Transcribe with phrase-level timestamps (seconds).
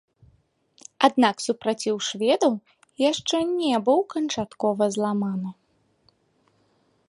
[1.07, 2.53] Аднак супраціў шведаў
[3.11, 5.49] яшчэ не быў канчаткова зламаны.